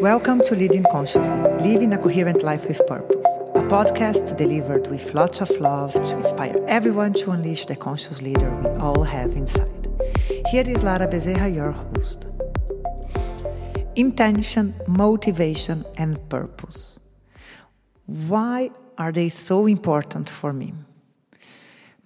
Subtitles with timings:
[0.00, 5.42] Welcome to Leading Consciously, Living a Coherent Life with Purpose, a podcast delivered with lots
[5.42, 9.88] of love to inspire everyone to unleash the conscious leader we all have inside.
[10.50, 12.28] Here is Lara Bezerra, your host.
[13.94, 16.98] Intention, motivation, and purpose.
[18.06, 20.72] Why are they so important for me?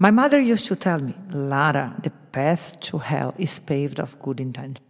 [0.00, 4.40] My mother used to tell me, Lara, the path to hell is paved of good
[4.40, 4.82] intention.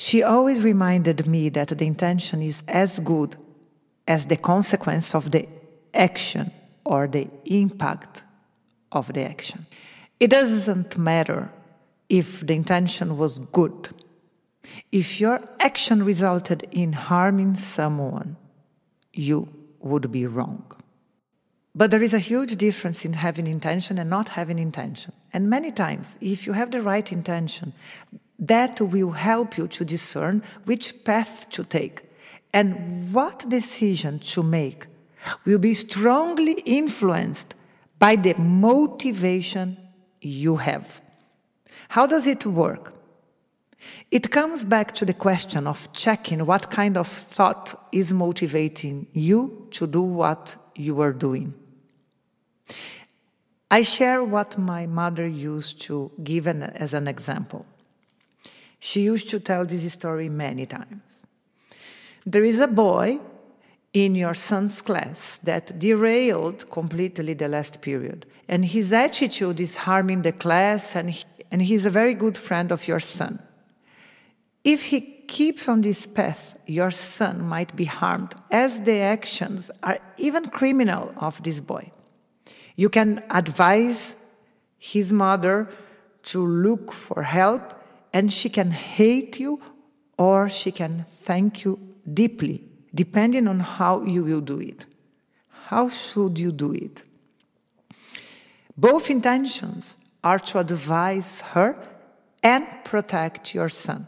[0.00, 3.34] She always reminded me that the intention is as good
[4.06, 5.48] as the consequence of the
[5.92, 6.52] action
[6.84, 8.22] or the impact
[8.92, 9.66] of the action.
[10.20, 11.50] It doesn't matter
[12.08, 13.88] if the intention was good.
[14.92, 18.36] If your action resulted in harming someone,
[19.12, 19.48] you
[19.80, 20.62] would be wrong.
[21.74, 25.12] But there is a huge difference in having intention and not having intention.
[25.32, 27.72] And many times, if you have the right intention,
[28.38, 32.04] that will help you to discern which path to take
[32.52, 34.86] and what decision to make
[35.44, 37.54] will be strongly influenced
[37.98, 39.76] by the motivation
[40.20, 41.00] you have.
[41.88, 42.94] How does it work?
[44.10, 49.68] It comes back to the question of checking what kind of thought is motivating you
[49.72, 51.54] to do what you are doing.
[53.70, 57.66] I share what my mother used to give an, as an example.
[58.78, 61.26] She used to tell this story many times.
[62.24, 63.20] There is a boy
[63.92, 70.22] in your son's class that derailed completely the last period, and his attitude is harming
[70.22, 73.40] the class, and, he, and he's a very good friend of your son.
[74.62, 79.98] If he keeps on this path, your son might be harmed, as the actions are
[80.16, 81.90] even criminal of this boy.
[82.76, 84.16] You can advise
[84.78, 85.68] his mother
[86.24, 87.77] to look for help
[88.12, 89.60] and she can hate you
[90.16, 91.78] or she can thank you
[92.12, 92.64] deeply,
[92.94, 94.86] depending on how you will do it.
[95.66, 97.04] How should you do it?
[98.76, 101.76] Both intentions are to advise her
[102.42, 104.06] and protect your son.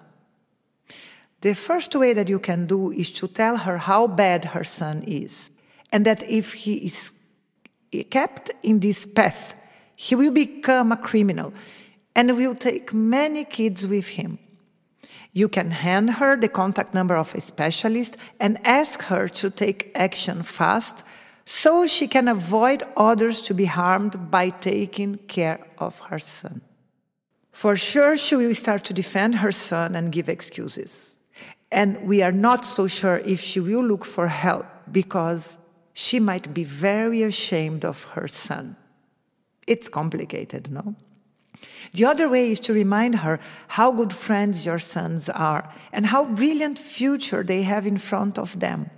[1.41, 5.03] The first way that you can do is to tell her how bad her son
[5.07, 5.51] is,
[5.91, 7.15] and that if he is
[8.11, 9.55] kept in this path,
[9.97, 11.53] he will become a criminal
[12.21, 14.39] and will take many kids with him.
[15.33, 19.91] You can hand her the contact number of a specialist and ask her to take
[19.95, 21.03] action fast
[21.47, 26.61] so she can avoid others to be harmed by taking care of her son.
[27.53, 31.17] For sure, she will start to defend her son and give excuses.
[31.73, 35.57] And we are not so sure if she will look for help because
[35.95, 38.77] she might be very ashamed of her son.
[39.67, 40.97] It's complicated, no?
[41.93, 46.25] The other way is to remind her how good friends your sons are and how
[46.25, 48.91] brilliant future they have in front of them.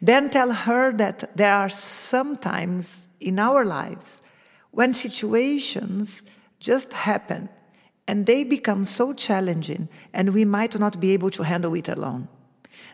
[0.00, 4.22] Then tell her that there are sometimes in our lives
[4.70, 6.22] when situations
[6.60, 7.48] just happen
[8.06, 12.28] and they become so challenging and we might not be able to handle it alone.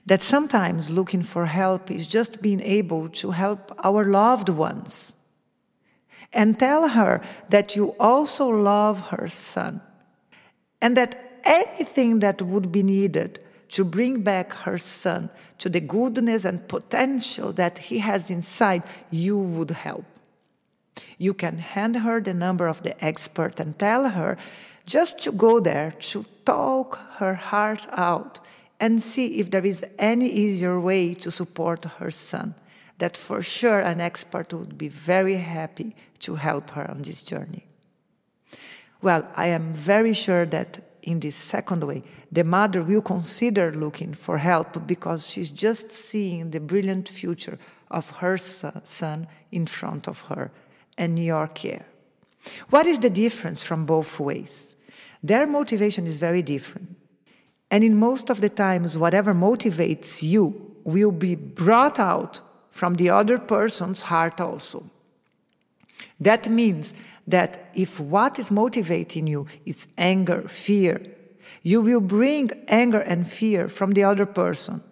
[0.06, 5.14] That sometimes looking for help is just being able to help our loved ones
[6.32, 7.20] and tell her
[7.50, 9.80] that you also love her son
[10.80, 16.44] and that anything that would be needed to bring back her son to the goodness
[16.44, 20.04] and potential that he has inside, you would help.
[21.16, 24.36] You can hand her the number of the expert and tell her
[24.84, 28.40] just to go there to talk her heart out
[28.78, 32.54] and see if there is any easier way to support her son
[33.02, 37.66] that for sure an expert would be very happy to help her on this journey.
[39.02, 44.14] Well, I am very sure that in this second way, the mother will consider looking
[44.14, 47.58] for help because she's just seeing the brilliant future
[47.90, 50.52] of her son in front of her
[50.96, 51.86] and your care.
[52.70, 54.76] What is the difference from both ways?
[55.24, 56.94] Their motivation is very different.
[57.68, 62.40] And in most of the times, whatever motivates you will be brought out
[62.72, 64.82] from the other person's heart also.
[66.18, 66.94] That means
[67.28, 71.00] that if what is motivating you is anger, fear,
[71.62, 74.82] you will bring anger and fear from the other person.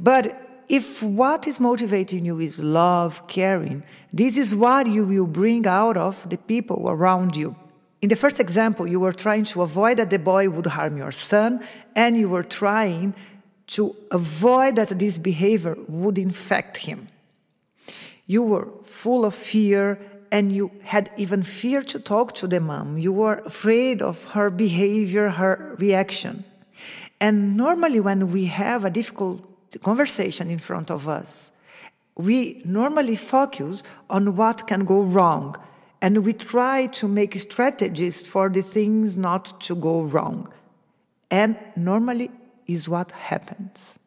[0.00, 3.82] But if what is motivating you is love, caring,
[4.12, 7.56] this is what you will bring out of the people around you.
[8.00, 11.12] In the first example, you were trying to avoid that the boy would harm your
[11.12, 11.60] son,
[11.96, 13.14] and you were trying
[13.68, 17.08] to avoid that this behavior would infect him.
[18.26, 19.98] You were full of fear
[20.30, 22.98] and you had even fear to talk to the mom.
[22.98, 26.44] You were afraid of her behavior, her reaction.
[27.20, 29.42] And normally, when we have a difficult
[29.82, 31.50] conversation in front of us,
[32.14, 35.56] we normally focus on what can go wrong
[36.00, 40.52] and we try to make strategies for the things not to go wrong.
[41.30, 42.30] And normally
[42.68, 43.98] is what happens.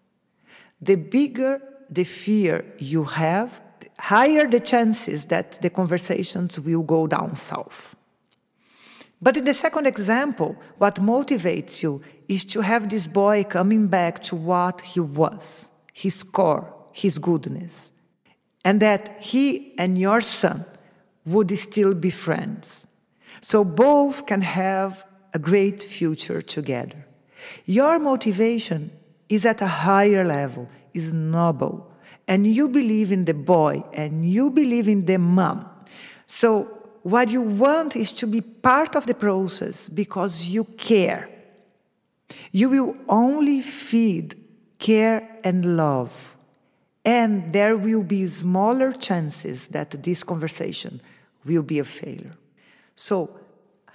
[0.80, 1.62] The bigger
[1.92, 7.96] the fear you have, the higher the chances that the conversations will go down south.
[9.22, 14.24] But in the second example, what motivates you is to have this boy coming back
[14.24, 17.92] to what he was, his core, his goodness,
[18.64, 20.66] and that he and your son
[21.26, 22.88] would still be friends.
[23.42, 27.06] So both can have a great future together.
[27.66, 28.92] Your motivation
[29.30, 31.92] is at a higher level, is noble,
[32.28, 35.70] and you believe in the boy and you believe in the mom.
[36.28, 41.30] So what you want is to be part of the process because you care.
[42.52, 44.36] You will only feed
[44.80, 46.36] care and love.
[47.04, 51.02] And there will be smaller chances that this conversation
[51.44, 52.38] will be a failure.
[52.96, 53.41] So,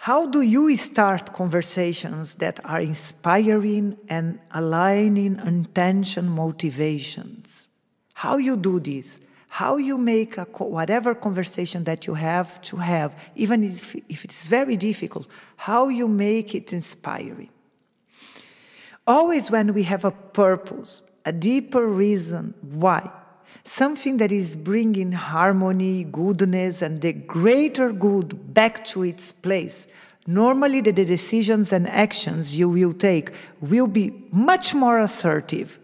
[0.06, 7.66] how do you start conversations that are inspiring and aligning intention motivations?
[8.14, 9.18] How you do this?
[9.48, 14.46] How you make a, whatever conversation that you have to have, even if, if it's
[14.46, 15.26] very difficult,
[15.56, 17.50] how you make it inspiring.
[19.08, 23.10] Always when we have a purpose, a deeper reason why,
[23.64, 29.86] something that is bringing harmony, goodness, and the greater good back to its place,
[30.26, 35.78] normally the decisions and actions you will take will be much more assertive,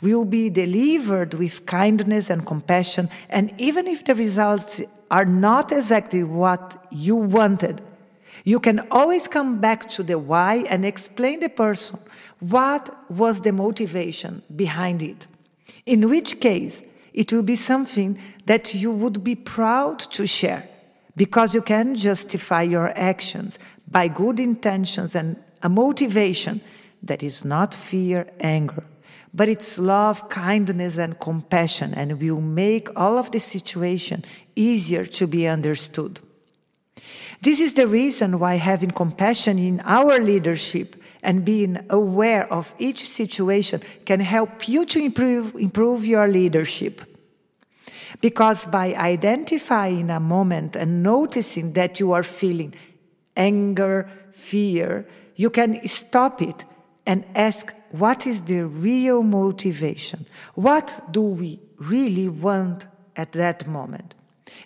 [0.00, 4.80] will be delivered with kindness and compassion, and even if the results
[5.10, 7.80] are not exactly what you wanted,
[8.44, 11.98] you can always come back to the why and explain the person
[12.40, 15.26] what was the motivation behind it.
[15.86, 16.82] In which case,
[17.12, 20.68] it will be something that you would be proud to share
[21.16, 23.58] because you can justify your actions
[23.90, 26.60] by good intentions and a motivation
[27.02, 28.84] that is not fear, anger,
[29.34, 34.24] but it's love, kindness, and compassion, and will make all of the situation
[34.56, 36.20] easier to be understood.
[37.40, 43.08] This is the reason why having compassion in our leadership and being aware of each
[43.08, 47.02] situation can help you to improve, improve your leadership.
[48.20, 52.74] Because by identifying a moment and noticing that you are feeling
[53.36, 56.64] anger, fear, you can stop it
[57.06, 60.26] and ask what is the real motivation?
[60.54, 62.86] What do we really want
[63.16, 64.14] at that moment?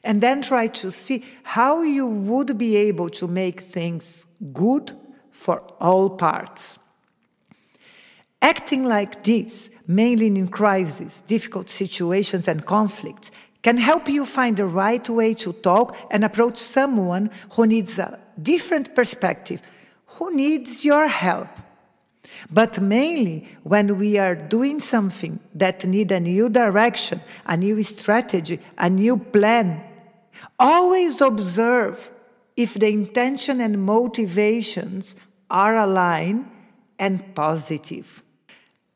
[0.05, 4.93] And then try to see how you would be able to make things good
[5.37, 6.79] for all parts.
[8.41, 13.31] Acting like this, mainly in crises, difficult situations, and conflicts,
[13.63, 18.19] can help you find the right way to talk and approach someone who needs a
[18.41, 19.61] different perspective,
[20.07, 21.49] who needs your help.
[22.51, 28.59] But mainly when we are doing something that need a new direction, a new strategy,
[28.79, 29.83] a new plan,
[30.59, 32.11] always observe
[32.57, 35.15] if the intention and motivations
[35.51, 36.51] are aligned
[36.99, 38.23] and positive.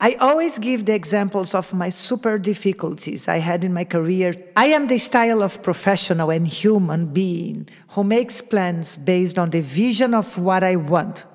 [0.03, 4.35] I always give the examples of my super difficulties I had in my career.
[4.57, 9.61] I am the style of professional and human being who makes plans based on the
[9.61, 11.27] vision of what I want,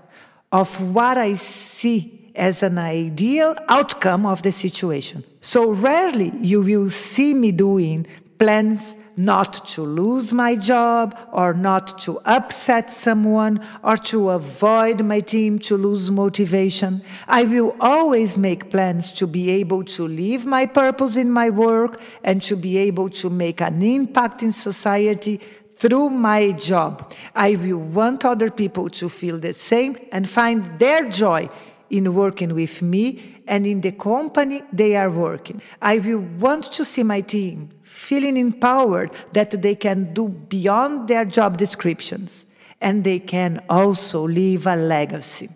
[0.51, 5.23] of what I see as an ideal outcome of the situation.
[5.41, 11.97] So rarely you will see me doing plans not to lose my job or not
[11.99, 17.01] to upset someone or to avoid my team to lose motivation.
[17.27, 21.99] I will always make plans to be able to live my purpose in my work
[22.23, 25.39] and to be able to make an impact in society
[25.77, 27.13] through my job.
[27.35, 31.49] I will want other people to feel the same and find their joy
[31.89, 35.61] in working with me and in the company they are working.
[35.81, 41.25] I will want to see my team feeling empowered that they can do beyond their
[41.25, 42.45] job descriptions
[42.81, 45.49] and they can also leave a legacy.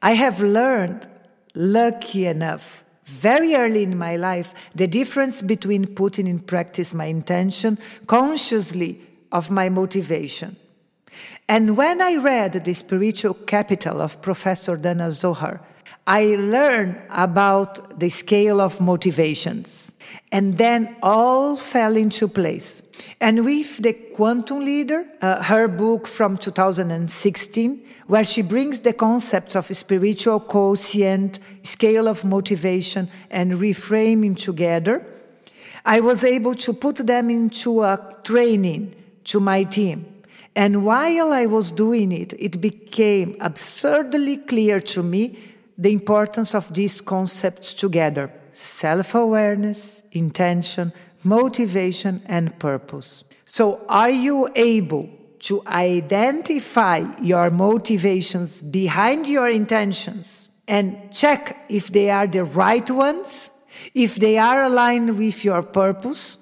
[0.00, 1.06] I have learned,
[1.54, 7.78] lucky enough, very early in my life, the difference between putting in practice my intention
[8.06, 10.56] consciously of my motivation.
[11.48, 15.60] And when I read The Spiritual Capital of Professor Danah Zohar,
[16.06, 19.94] I learned about the scale of motivations.
[20.30, 22.82] And then all fell into place.
[23.20, 29.54] And with the Quantum Leader, uh, her book from 2016, where she brings the concepts
[29.54, 35.06] of spiritual quotient, scale of motivation, and reframing together,
[35.84, 38.94] I was able to put them into a training
[39.24, 40.06] to my team.
[40.54, 45.38] And while I was doing it, it became absurdly clear to me
[45.78, 53.24] the importance of these concepts together self awareness, intention, motivation, and purpose.
[53.44, 55.08] So, are you able
[55.40, 63.50] to identify your motivations behind your intentions and check if they are the right ones,
[63.94, 66.38] if they are aligned with your purpose?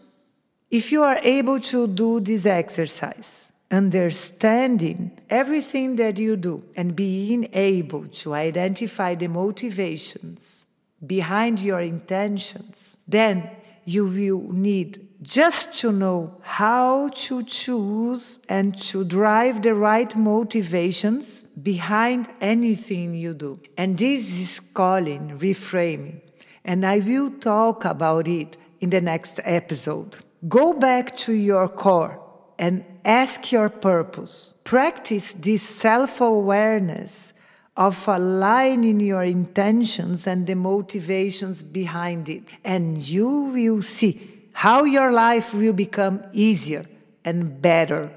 [0.70, 7.48] If you are able to do this exercise, understanding everything that you do and being
[7.52, 10.66] able to identify the motivations
[11.06, 13.48] behind your intentions, then
[13.84, 21.42] you will need just to know how to choose and to drive the right motivations
[21.62, 23.60] behind anything you do.
[23.76, 26.20] And this is calling reframing.
[26.64, 30.16] And I will talk about it in the next episode.
[30.48, 32.22] Go back to your core
[32.58, 34.54] and ask your purpose.
[34.64, 37.34] Practice this self awareness
[37.76, 42.42] of aligning your intentions and the motivations behind it.
[42.64, 46.84] And you will see how your life will become easier
[47.24, 48.10] and better.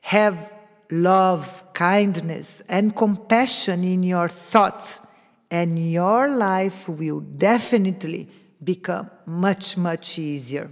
[0.00, 0.52] Have
[0.90, 5.02] love, kindness, and compassion in your thoughts,
[5.50, 8.28] and your life will definitely
[8.62, 10.70] become much, much easier.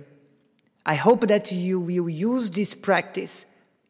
[0.86, 3.46] I hope that you will use this practice.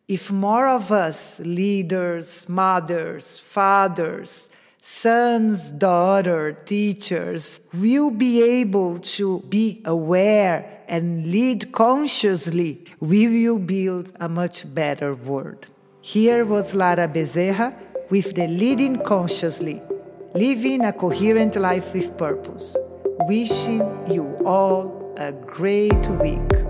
[0.06, 4.48] If more of us, leaders, mothers, fathers,
[4.80, 14.12] sons, daughters, teachers, will be able to be aware and lead consciously, we will build
[14.20, 15.66] a much better world.
[16.00, 17.74] Here was Lara Bezerra
[18.10, 19.82] with the Leading Consciously,
[20.34, 22.76] living a coherent life with purpose.
[23.26, 26.63] Wishing you all a great week.